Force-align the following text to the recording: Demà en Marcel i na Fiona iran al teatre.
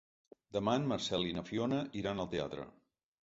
Demà 0.55 0.73
en 0.79 0.87
Marcel 0.91 1.27
i 1.31 1.35
na 1.39 1.45
Fiona 1.51 1.79
iran 2.01 2.23
al 2.25 2.31
teatre. 2.35 2.65